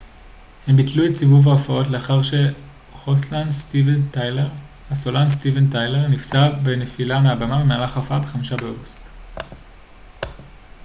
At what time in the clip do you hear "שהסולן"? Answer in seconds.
2.21-3.51